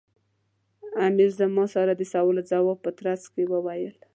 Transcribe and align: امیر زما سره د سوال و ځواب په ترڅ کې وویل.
امیر 1.07 1.29
زما 1.39 1.65
سره 1.75 1.91
د 1.95 2.01
سوال 2.13 2.35
و 2.37 2.45
ځواب 2.51 2.77
په 2.85 2.91
ترڅ 2.99 3.23
کې 3.33 3.43
وویل. 3.53 3.97